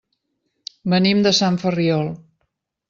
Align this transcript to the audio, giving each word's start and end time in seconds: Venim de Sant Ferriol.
Venim 0.95 1.21
de 1.29 1.35
Sant 1.43 1.61
Ferriol. 1.67 2.13